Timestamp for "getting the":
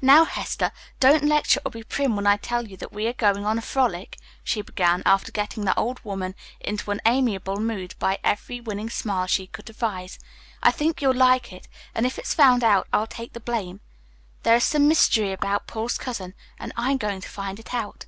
5.30-5.78